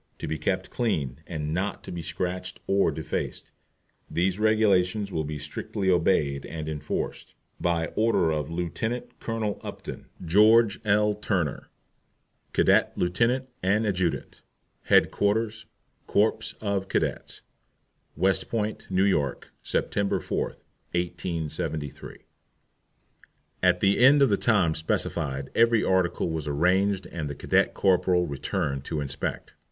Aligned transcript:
To 0.17 0.27
be 0.27 0.39
kept 0.39 0.71
clean, 0.71 1.21
and 1.27 1.53
not 1.53 1.83
to 1.83 1.91
be 1.91 2.01
scratched 2.01 2.59
or 2.65 2.89
defaced. 2.89 3.51
These 4.09 4.39
Regulations 4.39 5.11
will 5.11 5.23
be 5.23 5.37
strictly 5.37 5.91
obeyed 5.91 6.43
and 6.43 6.67
enforced. 6.67 7.35
By 7.59 7.89
order 7.95 8.31
of 8.31 8.49
LIEUT. 8.49 9.19
COLONEL 9.19 9.61
UPTON, 9.63 10.07
GEORGE 10.25 10.79
L. 10.83 11.13
TURNER, 11.13 11.69
Cadet 12.51 12.93
Lieut. 12.97 13.47
and 13.61 13.85
Adjutant. 13.85 14.41
HEADQUARTERS, 14.85 15.67
CORPS 16.07 16.55
OF 16.59 16.87
CADETS, 16.87 17.43
West 18.15 18.49
Point, 18.49 18.87
N. 18.89 18.97
Y., 19.03 19.33
Sept. 19.63 20.23
4, 20.23 20.43
1873. 20.95 22.25
At 23.61 23.81
the 23.81 23.99
end 23.99 24.23
of 24.23 24.29
the 24.29 24.37
time 24.37 24.73
specified 24.73 25.51
every 25.53 25.83
article 25.83 26.31
was 26.31 26.47
arranged 26.47 27.05
and 27.05 27.29
the 27.29 27.35
cadet 27.35 27.75
corporal 27.75 28.25
returned 28.25 28.83
to 28.85 28.99
inspect. 28.99 29.53